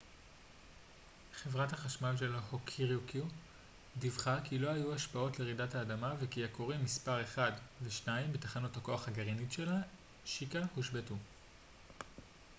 חברת 1.35 1.73
החשמל 1.73 2.17
של 2.17 2.35
הוקוריקו 2.51 3.27
דיווחה 3.99 4.37
כי 4.43 4.59
לא 4.59 4.69
היו 4.69 4.93
השפעות 4.95 5.39
לרעידת 5.39 5.75
האדמה 5.75 6.13
וכי 6.19 6.43
הכורים 6.45 6.83
מספר 6.83 7.21
1 7.23 7.53
ו-2 7.81 8.07
בתחנת 8.31 8.77
הכוח 8.77 9.07
הגרעינית 9.07 9.51
שלה 9.51 9.79
שיקה 10.25 10.61
הושבתו 10.75 11.15